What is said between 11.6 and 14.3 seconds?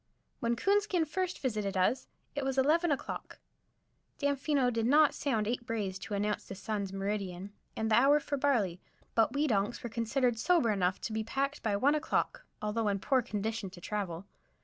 by one o'clock, although in poor condition to travel.